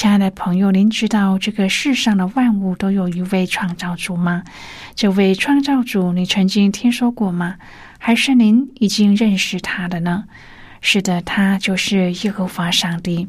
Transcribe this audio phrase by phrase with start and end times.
[0.00, 4.44] 亲爱的朋友，您知道这个世上的万物都有一位创造主吗？
[4.94, 7.56] 这位创造主，你曾经听说过吗？
[7.98, 10.24] 还是您已经认识他的呢？
[10.80, 13.28] 是的，他就是耶和华上帝。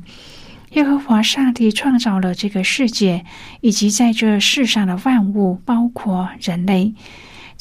[0.69, 3.25] 耶和华上帝创造了这个世界，
[3.59, 6.93] 以及在这世上的万物，包括人类。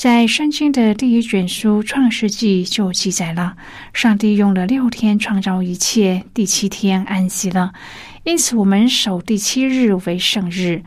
[0.00, 3.58] 在圣经的第一卷书《创世纪》就记载了，
[3.92, 7.74] 上帝用了六天创造一切，第七天安息了。
[8.24, 10.84] 因此，我们守第七日为圣日。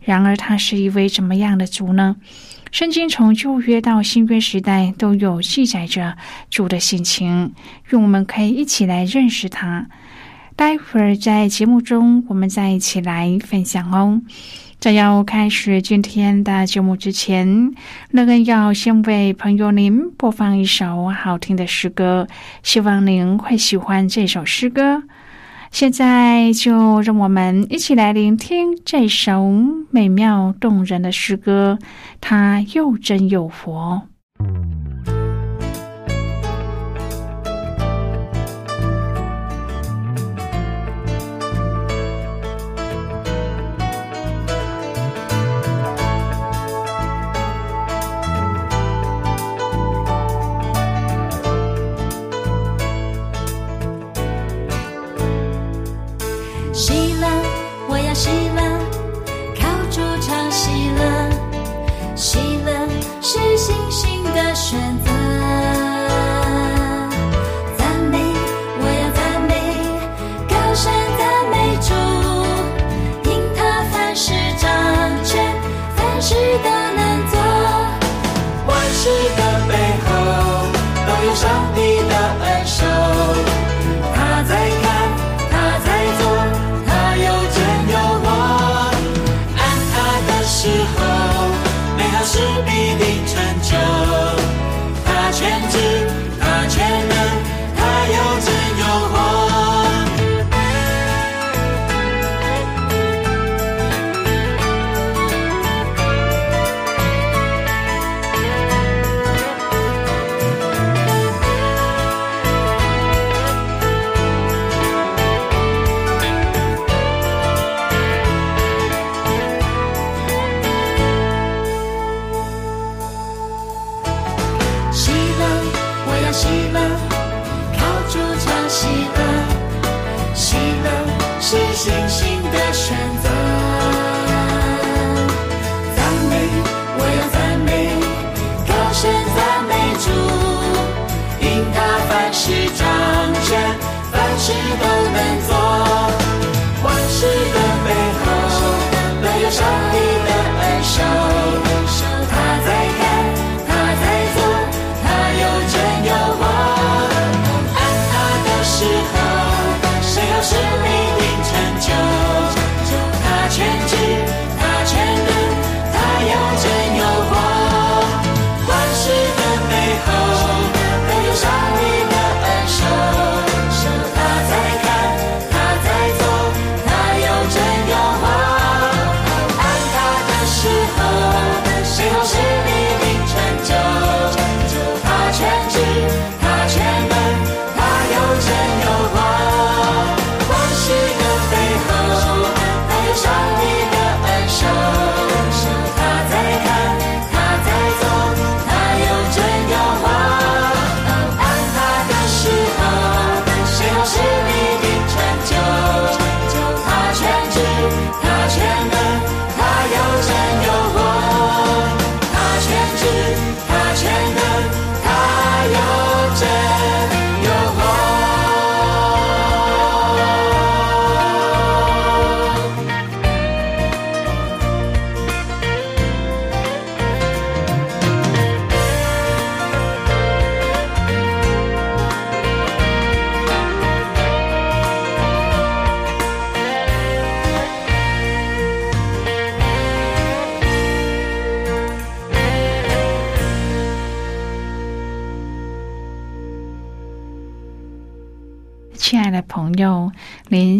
[0.00, 2.16] 然而，他是一位怎么样的主呢？
[2.72, 6.16] 圣经从旧约到新约时代都有记载着
[6.48, 7.52] 主的性情，
[7.90, 9.88] 愿我们可以一起来认识他。
[10.56, 14.22] 待会儿在节目中，我们再一起来分享哦。
[14.84, 17.72] 在要开始今天的节目之前，
[18.10, 22.28] 乐恩要先为朋友您播放一首好听的诗歌，
[22.62, 25.02] 希望您会喜欢这首诗歌。
[25.70, 29.50] 现在就让我们一起来聆听这首
[29.90, 31.78] 美妙动人的诗歌，
[32.20, 34.02] 它又真又活。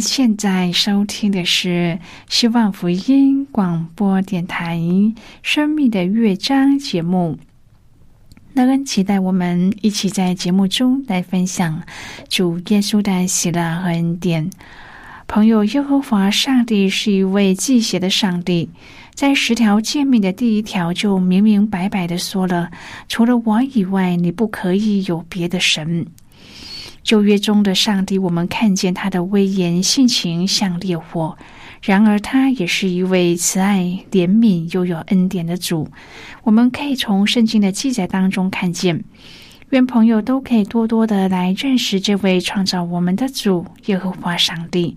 [0.05, 1.99] 现在收听的是
[2.29, 4.77] 希望福音广播电台
[5.43, 7.39] 《生命的乐章》节目。
[8.53, 11.83] 那跟期待我们一起在节目中来分享
[12.29, 14.51] 主耶稣的喜乐和恩典。
[15.27, 18.69] 朋友，耶和华上帝是一位祭邪的上帝，
[19.15, 22.71] 在十条诫命的第一条就明明白白的说了：
[23.09, 26.07] 除了我以外，你不可以有别的神。
[27.05, 31.37] 旧约中的上帝，我们看见他的威严性情像烈火；
[31.83, 35.89] 然而，他也是一位慈爱、怜悯又有恩典的主。
[36.43, 39.05] 我们可以从圣经的记载当中看见。
[39.71, 44.97] 愿朋友都可以多多的来认识这位创造我们的主耶和华上帝。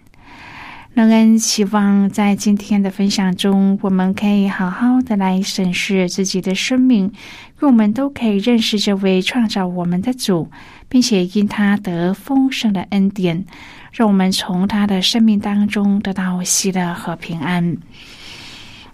[0.93, 7.13] 让恩希望在今天的分享中，我们可以好好的来审视自己的生命，
[7.61, 10.51] 愿我们都可以认识这位创造我们的主，
[10.89, 13.45] 并且因他得丰盛的恩典，
[13.93, 17.77] 让我们从他的生命当中得到喜乐和平安。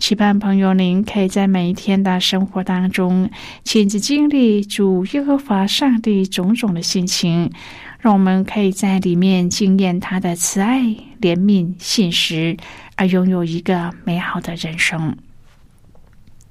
[0.00, 3.30] 期盼朋友，您可以在每一天的生活当中
[3.64, 7.52] 亲自经历主耶和华上帝种种的心情，
[8.00, 10.80] 让我们可以在里面经验他的慈爱、
[11.20, 12.56] 怜悯、信实，
[12.96, 15.14] 而拥有一个美好的人生。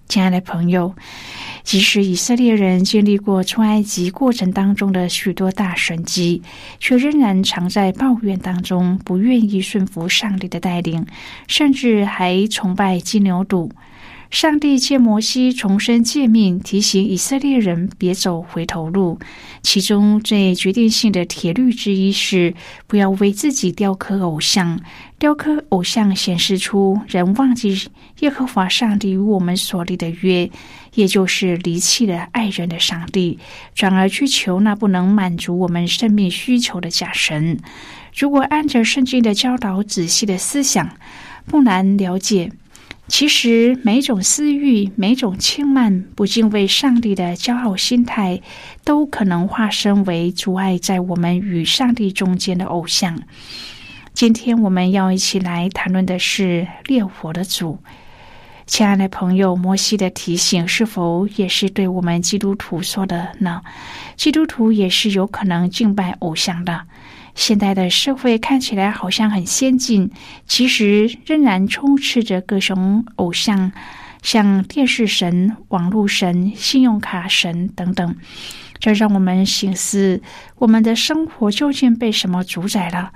[0.10, 0.96] 亲爱的朋友，
[1.64, 6.42] 即使以色列人经历过出埃及过程当中的许多大神迹，
[6.80, 11.06] 却仍然常在抱怨当中，不愿意顺服上帝的带领，
[11.48, 13.70] 甚至还崇拜金牛犊。
[14.30, 19.18] 上帝借摩西重申诫命，提醒以色列人别走回头路。
[19.64, 22.54] 其中最决定性的铁律之一是，
[22.86, 24.80] 不要为自己雕刻偶像。
[25.18, 30.52] 雕刻偶像显示出人忘记耶和华上帝与我们所立的约，
[30.94, 33.40] 也就是离弃了爱人的上帝，
[33.74, 37.60] 转而去求那不能满足我们生命需求的假神。
[38.16, 40.96] 如果按着圣经的教导仔细的思想，
[41.48, 42.52] 不难了解。
[43.10, 48.42] 其实，每种私欲、每种轻慢、不敬畏上帝的骄傲心态，
[48.86, 53.20] 都可能化身为阻碍在我们与上帝中间的偶像。
[54.14, 57.80] 今天我们要一起来谈论的是烈火的主。
[58.68, 63.64] 亲爱的朋友，摩西的提醒是否也是对我们基督徒说的呢？
[64.16, 66.84] 基督徒也是有可能敬拜偶像的。
[67.36, 70.10] 现代的社会看起来好像很先进，
[70.46, 73.72] 其实仍然充斥着各种偶像，
[74.22, 78.16] 像电视神、网络神、信用卡神等等。
[78.80, 80.22] 这让我们醒思：
[80.58, 83.12] 我们的生活究竟被什么主宰了？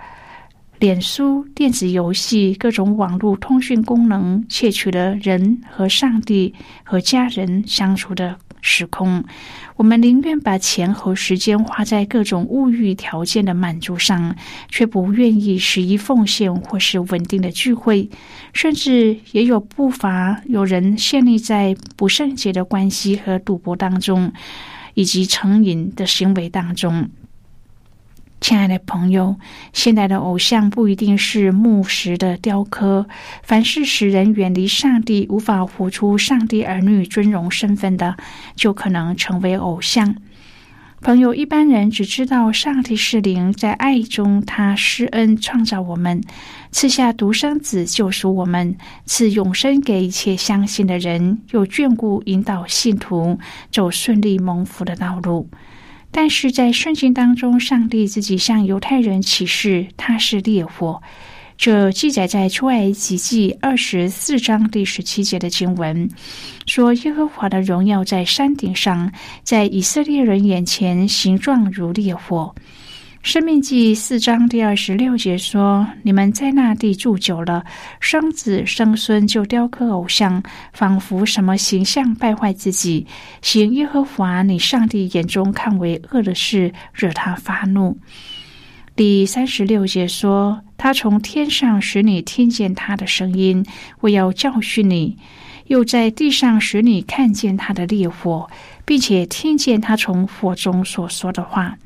[0.79, 6.53] 脸书、电子游戏、各种网络通讯功能，窃取了人和上帝
[6.83, 8.37] 和家人相处的。
[8.63, 9.23] 时空，
[9.75, 14.35] 我们宁愿把钱和时间花在各种物欲条件的满足上，
[14.69, 18.09] 却不愿意十一奉献或是稳定的聚会，
[18.53, 24.31] 甚至也有不乏有人陷溺在不圣洁的关系和赌博当中，
[24.93, 27.09] 以及成瘾的行为当中。
[28.43, 29.37] 亲爱的朋友，
[29.71, 33.07] 现代的偶像不一定是木石的雕刻，
[33.41, 38.17] 凡是使人远离上帝、无法活出上帝儿女尊荣身份的，
[38.53, 40.17] 就可能成为偶像。
[40.99, 46.21] 朋友，一般人只知道上帝是灵，在爱中他施恩创造我们，
[46.69, 53.39] 赐下独生子救赎我们，赐永生给一切相信的人，又眷顾引导信徒
[53.71, 55.49] 走顺利蒙福的道路。
[56.15, 61.01] 但是在圣经当中，上帝自己向犹太人启示，他是烈火。
[61.57, 66.09] 这记载在出埃及记二十四章第十七节的经文，
[66.67, 69.11] 说耶和华的荣耀在山顶上，
[69.43, 72.53] 在以色列人眼前形状如烈火。
[73.23, 77.63] 生命记四章第二十六节说：“你们在那地住久了，
[78.01, 83.07] 生子生孙就雕刻偶像，仿佛什么形象败坏自己，
[83.41, 87.97] 行耶和华你上帝眼中看为恶的事，惹他发怒。”
[88.93, 93.65] 第三十六节说：“他从天上使你听见他的声音，
[94.01, 95.15] 我要教训你；
[95.67, 98.49] 又在地上使你看见他的烈火，
[98.83, 101.77] 并且听见他从火中所说的话。”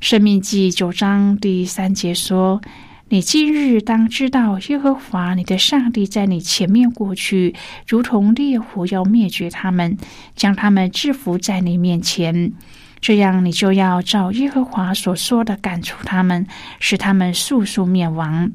[0.00, 2.62] 生命记九章第三节说
[3.10, 7.54] ：“你今日当知道，耶和华你的上帝在你前面过去，
[7.86, 9.98] 如同烈火要灭绝他们，
[10.34, 12.54] 将他们制服在你面前。
[12.98, 16.46] 这样，你就要照耶和华所说的赶出他们，
[16.78, 18.50] 使他们速速灭亡。”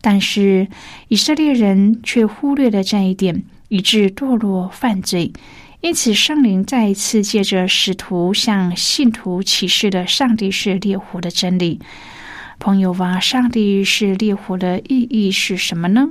[0.00, 0.68] 但是
[1.08, 5.32] 以色列人却忽略了这一点，以致堕落犯罪。
[5.86, 11.80] 因此，圣灵再一次借着使徒向信徒启示了上帝是烈火的真理。
[12.58, 16.08] 朋友啊，上帝是烈火的意义是什么呢？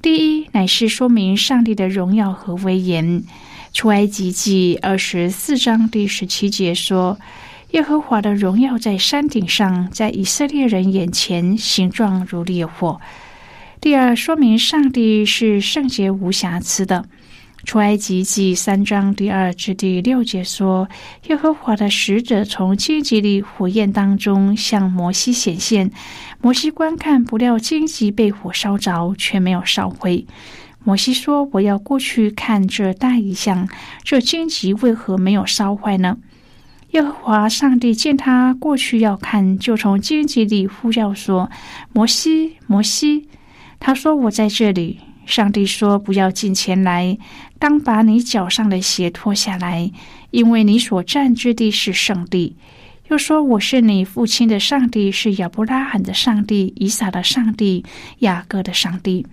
[0.00, 3.24] 第一，乃是说明上帝的荣耀和威严。
[3.72, 7.18] 出埃及记二十四章第十七节说
[7.74, 13.00] ：“耶和华的荣耀在山顶上，在以色列人眼前，形状如烈火。”
[13.82, 17.08] 第二，说明上帝是圣洁无瑕疵的。
[17.64, 20.86] 出埃及记三章第二至第六节说
[21.28, 25.90] ：“耶和华的使者从荆棘里火焰当中向摩西显现，
[26.40, 30.26] 摩西观看，不料荆棘被火烧着，却没有烧毁。
[30.84, 33.66] 摩西说：‘我要过去看这大异象，
[34.02, 36.18] 这荆棘为何没有烧坏呢？’
[36.92, 41.50] 耶和华上帝见他过去要看，就从荆棘里呼叫说
[41.92, 43.28] ：‘摩西，摩西！’
[43.80, 47.16] 他说：‘我在这里。’上帝说：‘不要进前来。’
[47.58, 49.90] 当把你脚上的鞋脱下来，
[50.30, 52.56] 因为你所占之地是圣地。
[53.08, 57.84] 又说：“我是你父亲的上帝，是亚伯拉罕的上帝、以撒的上帝、
[58.20, 59.26] 雅各的上帝。”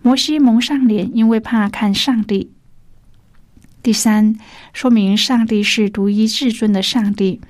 [0.00, 2.50] 摩西蒙上脸，因为怕看上帝。
[3.82, 4.36] 第三，
[4.72, 7.40] 说明上帝是独一至尊的上帝。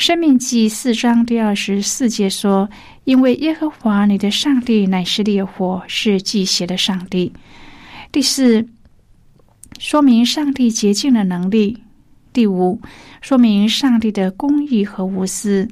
[0.00, 2.70] 生命记四章第二十四节说
[3.04, 7.30] ：“因为耶和华你的上帝乃是烈火，是祭邪的上帝。”
[8.10, 8.66] 第四。
[9.78, 11.82] 说明上帝洁净的能力。
[12.32, 12.80] 第五，
[13.20, 15.68] 说明上帝的公义和无私。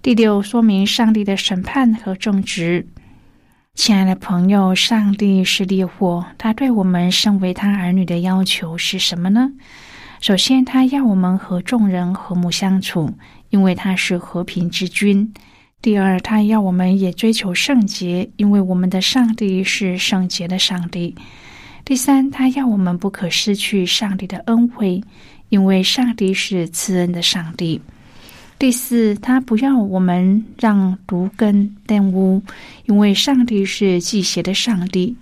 [0.00, 2.86] 第六，说明上帝的审判和正直。
[3.74, 9.50] 亲爱的朋友，上帝是烈火，他对我们身为他儿女的要求是什么呢？
[10.20, 13.12] 首先，他要我们和众人和睦相处，
[13.50, 15.32] 因为他是和平之君。
[15.82, 21.14] 第二，他要我们也追求圣洁，因为我们的上帝是圣洁的上帝。
[21.84, 25.00] 第三，他要我们不可失去上帝的恩惠，
[25.50, 27.80] 因为上帝是慈恩的上帝。
[28.58, 32.42] 第四，他不要我们让毒根玷污，
[32.86, 35.14] 因为上帝是祭邪的上帝。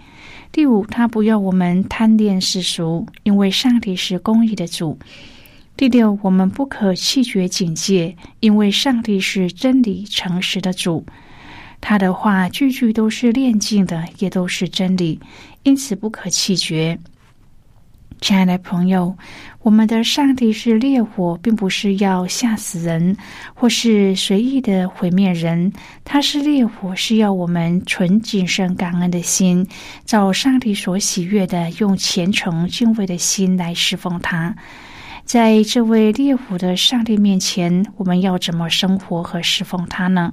[0.54, 4.96] 第五，他不要我们贪恋世俗，因为上帝是公义的主。
[5.76, 11.04] 第六，我们不可弃绝警戒，因为上帝是真理诚实的主。
[11.80, 15.18] 他的话句句都是炼净的，也都是真理。
[15.64, 17.00] 因此不可弃绝，
[18.24, 19.14] 亲爱的朋友，
[19.60, 23.14] 我们的上帝是烈火，并不是要吓死人，
[23.52, 25.70] 或是随意的毁灭人。
[26.04, 29.68] 他是烈火，是要我们纯谨慎感恩的心，
[30.06, 34.56] 照上帝所喜悦的，用虔诚敬畏的心来侍奉他。
[35.26, 40.32] 在这位烈火的上帝面前，我们要怎么生活和侍奉他呢？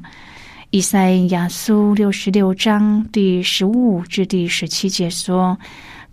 [0.70, 5.60] 以赛亚书六十六章第十五至第十七节说：“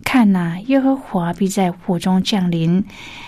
[0.03, 2.83] 看哪，耶和华必在火中降临，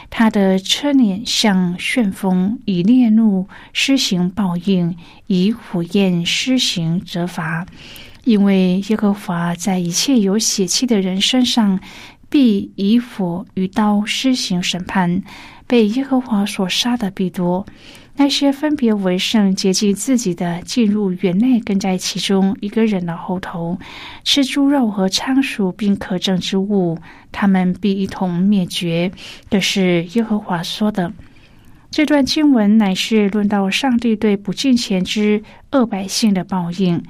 [0.09, 4.95] 他的车辇像旋风，以烈怒施行报应，
[5.27, 7.67] 以火焰施行责罚。
[8.23, 11.79] 因为耶和华在一切有血气的人身上，
[12.29, 15.21] 必以火与刀施行审判。
[15.67, 17.65] 被耶和华所杀的必多。”
[18.21, 23.79] 那些分别为圣、洁净自己的，进入园内，跟在其中一个人的后头，
[24.23, 26.99] 吃猪肉和仓鼠，并可憎之物，
[27.31, 29.11] 他们必一同灭绝。
[29.49, 31.11] 这是耶和华说的。
[31.89, 37.01] 这段经文乃是论到上帝对不敬虔之恶百姓的报应。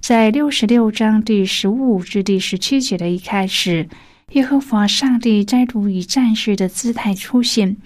[0.00, 3.88] 在六十六章第十五至第十七节的一开始，
[4.32, 7.76] 耶和华上帝再度以战士的姿态出现。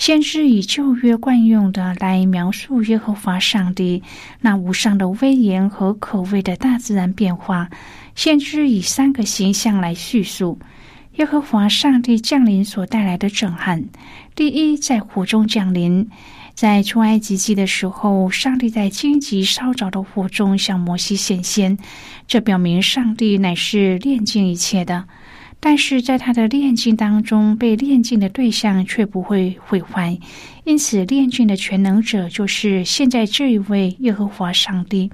[0.00, 4.02] 先知以旧约惯用的来描述耶和华上帝
[4.40, 7.68] 那无上的威严和可畏的大自然变化。
[8.14, 10.58] 先知以三个形象来叙述
[11.16, 13.84] 耶和华上帝降临所带来的震撼：
[14.34, 16.06] 第一，在火中降临；
[16.54, 21.76] 在出埃及记的时候，上帝在荆棘烧着的火中向摩西显现，
[22.26, 25.04] 这表明上帝乃是炼净一切的。
[25.60, 30.18] 但是在他的炼金当中，被炼金的对象却不会毁坏，
[30.64, 35.10] 因此炼金的全能者就是现在这一位耶和华上帝。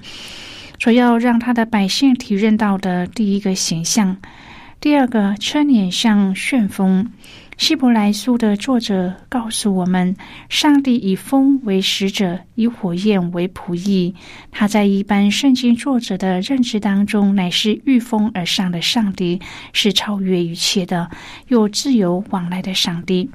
[0.78, 4.18] 所要让他的百姓体认到的第一个形象，
[4.80, 7.10] 第二个车脸像旋风。
[7.56, 10.14] 希伯来书的作者告诉我们，
[10.50, 14.14] 上帝以风为使者，以火焰为仆役。
[14.50, 19.40] 他在一般圣经作者的认知当中，乃是御风而上的上帝，
[19.72, 21.10] 是超越一切的，
[21.48, 23.30] 有自由往来的上帝。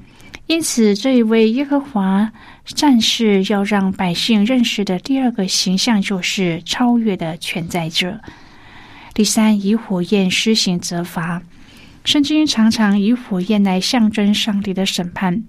[0.46, 2.32] 因此，这一位耶和华
[2.64, 8.20] 战士要让百姓认识的第二个形象，就是超越的存在者。
[9.14, 11.42] 第三，以火焰施行责罚。
[12.04, 15.44] 圣经常常以火焰来象征上帝的审判。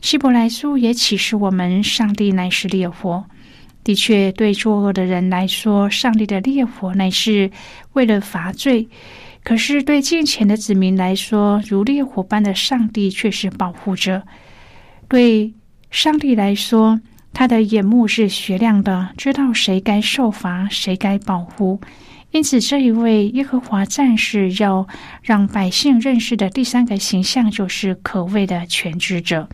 [0.00, 3.24] 希伯来书也启示我们，上帝乃是烈火。
[3.82, 7.50] 的确，对作恶的人来说，上帝的烈火乃是
[7.94, 8.88] 为了罚罪。
[9.42, 14.22] 可是，对敬虔的子民来说，如烈火般的上帝却是保护者。
[15.08, 15.54] 对
[15.90, 17.00] 上帝来说，
[17.32, 21.80] 他的眼目是雪亮的，知道谁该受罚，谁该保护。
[22.30, 24.86] 因此，这一位耶和华战士要
[25.22, 29.48] 让百姓认识的第三个形象，就是可畏的全知者。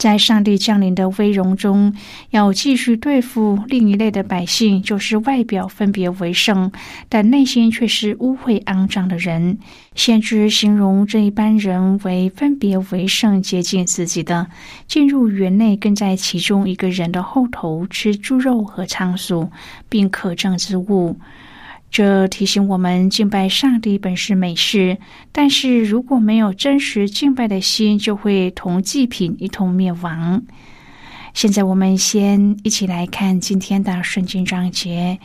[0.00, 1.94] 在上帝降临的威荣中，
[2.30, 6.72] 要继续对付另一类的百姓，就是外表分别为圣，
[7.10, 9.58] 但内心却是污秽肮脏的人。
[9.94, 14.46] 先知形容这一般人为分别为圣、接近自己的，
[14.86, 19.50] 进入园内，跟在其中一个人的后头吃猪肉和仓鼠，
[19.90, 21.18] 并可证之物。
[21.90, 24.98] 这提醒我们，敬拜上帝本是美事，
[25.32, 30.42] 但是如果没有真实敬拜的心，就会同祭品一同灭亡。
[31.34, 35.18] 现在，我们先一起来看今天的圣经章节。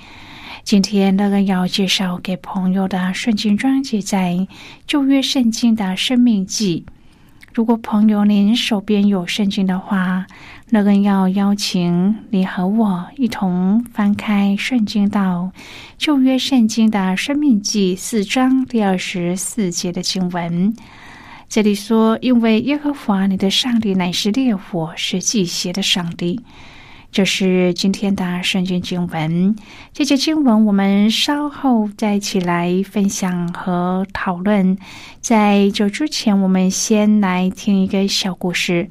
[0.64, 4.48] 今天那个要介绍给朋友的圣经章节，在
[4.88, 6.86] 旧约圣经的生命记。
[7.56, 10.28] 如果朋友您手边有圣经的话，
[10.72, 15.50] 那更要邀请你和我一同翻开圣经到
[15.98, 20.76] 旧约圣经的生命记四章第二十四节的经文。
[21.48, 26.42] 这里说：“因为耶和华你的上帝乃是烈火，是祭邪的上帝。”
[27.16, 29.56] 这是今天的圣经经文。
[29.94, 34.78] 这节经文我们稍后再一起来分享和讨论。
[35.22, 38.90] 在这之前，我们先来听一个小故事。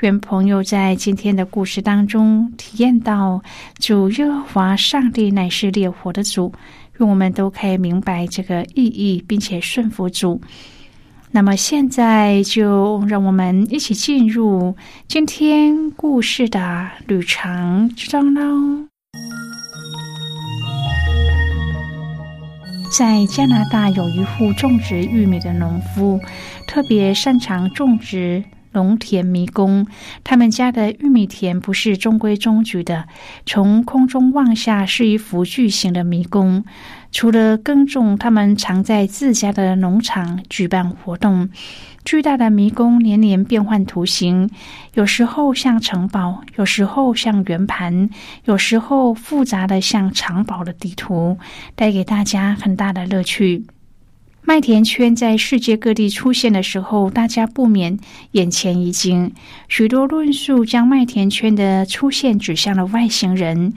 [0.00, 3.42] 愿朋友在今天的故事当中体验到
[3.78, 6.52] 主耶和华上帝乃是烈火的主，
[6.98, 10.38] 愿我们都可以明白这个意义，并且顺服主。
[11.34, 14.76] 那么现在就让我们一起进入
[15.08, 18.86] 今天故事的旅程之中喽。
[22.96, 26.20] 在加拿大有一户种植玉米的农夫，
[26.68, 28.44] 特别擅长种植。
[28.72, 29.86] 农田迷宫，
[30.24, 33.06] 他们家的玉米田不是中规中矩的，
[33.46, 36.64] 从空中望下是一幅巨型的迷宫。
[37.10, 41.50] 除了耕种，他们常在自家的农场举办活动。
[42.04, 44.50] 巨大的迷宫年年变换图形，
[44.94, 48.08] 有时候像城堡，有时候像圆盘，
[48.46, 51.38] 有时候复杂的像藏宝的地图，
[51.76, 53.66] 带给大家很大的乐趣。
[54.44, 57.96] 麦田圈在世界各地出现的时候，大家不免
[58.32, 59.32] 眼前一惊。
[59.68, 63.72] 许多论述将麦田圈的出现指向了外星人。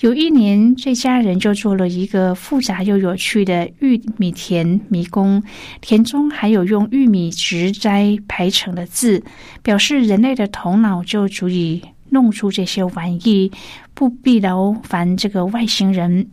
[0.00, 5.42] 有一年，这家人就做了一个复杂又有趣的玉米田迷宫，
[5.82, 9.22] 田中还有用玉米植栽排成的字，
[9.62, 13.52] 表示人类的头脑就足以弄出这些玩意，
[13.92, 16.26] 不必劳烦这个外星人。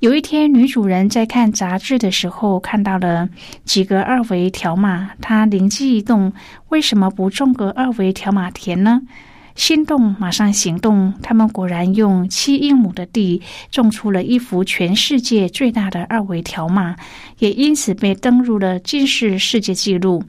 [0.00, 3.28] 有一天，女主人在看杂志的时候看到了
[3.64, 6.32] 几个二维条码，她灵机一动：
[6.68, 9.02] 为什么不种个二维条码田呢？
[9.54, 16.96] 心动马上行动，他们果然用七英亩的地种出了一幅全世界最大的二维条码，
[17.38, 20.24] 也因此被登入了吉世世界纪录。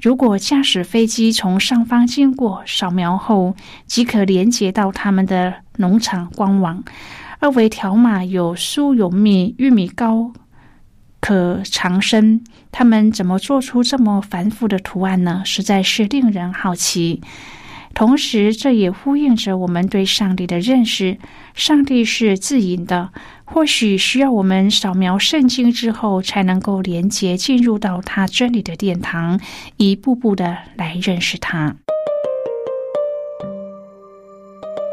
[0.00, 6.84] 如果驾驶飞机从上方经过，扫描后即可连接到他们的农场官网。
[7.40, 10.32] 二维条码有酥有蜜，玉米糕
[11.20, 12.42] 可长生。
[12.72, 15.42] 他们怎么做出这么繁复的图案呢？
[15.44, 17.20] 实在是令人好奇。
[17.94, 21.18] 同时，这也呼应着我们对上帝的认识：
[21.54, 23.10] 上帝是自隐的，
[23.44, 29.40] 或许需要我们扫描圣经之后，才能够连接进入到他真理的殿堂，
[29.76, 31.76] 一步步的来认识他。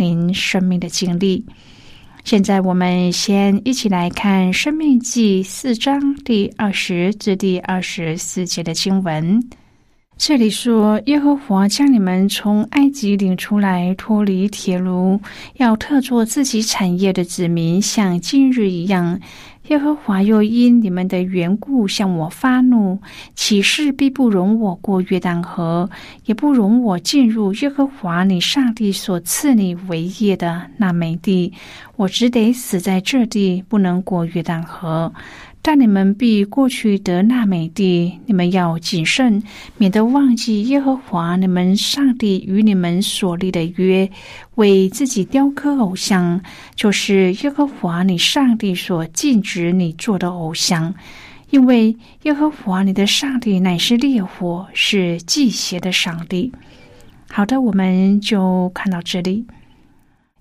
[0.00, 1.44] 您生命的经历。
[2.24, 9.42] 现在，我们先一起来看《生命记》四章第二十至第二十四节的经文。
[10.22, 15.18] 这里说：“耶和华将你们从埃及领出来，脱离铁炉，
[15.56, 19.18] 要特作自己产业的子民，像今日一样。”
[19.68, 22.98] 耶和华又因你们的缘故向我发怒，
[23.34, 25.88] 启示必不容我过约旦河，
[26.26, 31.52] 也不容我进入耶和华你上帝所赐你为业的那美地，
[31.96, 35.12] 我只得死在这地，不能过约旦河。
[35.62, 39.42] 但你们必过去得那美地，你们要谨慎，
[39.76, 44.10] 免得忘记耶和华你们上帝与你们所立的约，
[44.54, 46.40] 为自己雕刻偶像，
[46.74, 50.94] 就是耶和华你上帝所禁止你做的偶像，
[51.50, 56.50] 因为耶和华你的上帝乃是烈火，是祭邪的上帝。
[57.28, 59.44] 好的，我们就看到这里。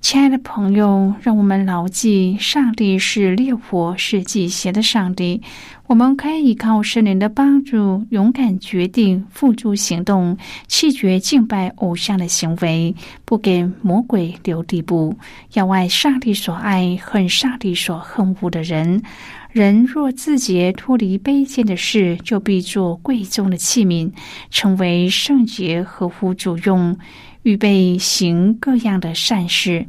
[0.02, 5.42] 亲爱的朋友，让我们牢记，上帝是烈火，是祭邪的上帝。
[5.88, 15.16] 我们可以依靠圣灵的帮助，勇敢决定，付诸行动，弃绝敬拜偶像的行为，不给魔鬼留地步。
[15.54, 19.04] 要爱上帝所爱，恨上帝所恨恶的人。
[19.52, 24.12] 人若自洁，脱离卑贱的事，就必做贵重的器皿，
[24.50, 26.98] 成为圣洁，合乎主用。
[27.43, 29.86] 预备行各样的善事，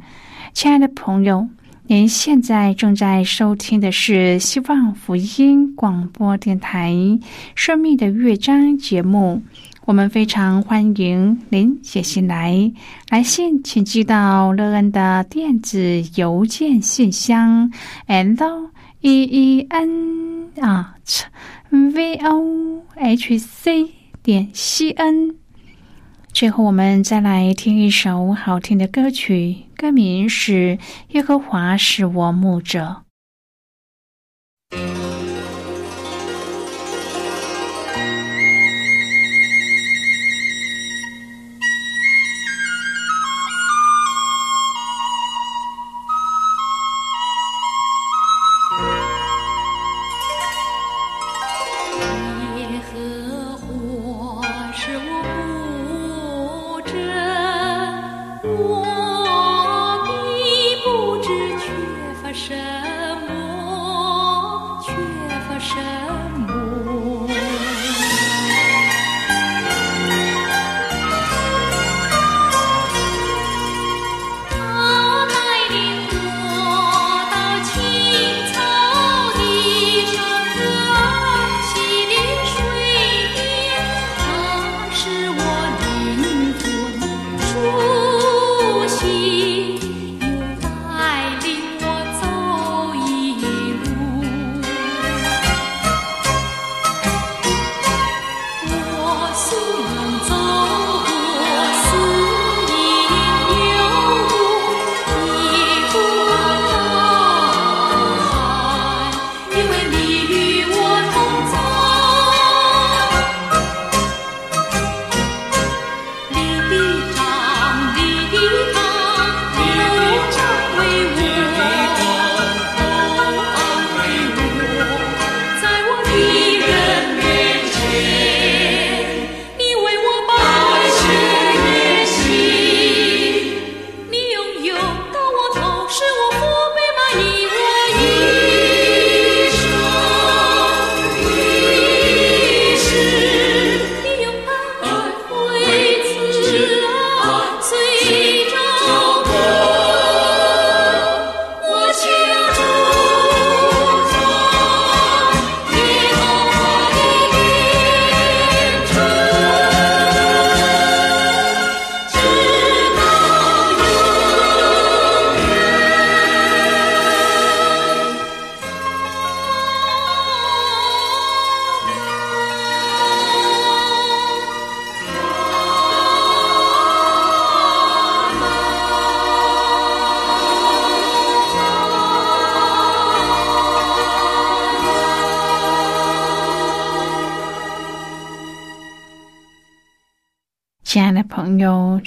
[0.53, 1.47] 亲爱的朋友，
[1.87, 6.91] 您现在正在收听的是希望福音广播电台
[7.55, 9.41] 《生命的乐章》节目。
[9.83, 12.71] 我们非常欢迎您写信来，
[13.09, 17.69] 来信请寄到乐恩的电子邮件信箱
[18.07, 18.69] ：l
[19.01, 20.95] e e n 啊
[21.69, 23.89] v o h c
[24.23, 25.40] 点 c n。
[26.33, 30.77] 最后，我们再来听一首好听的歌曲，歌名是
[31.09, 33.03] 《耶和华是我牧者》。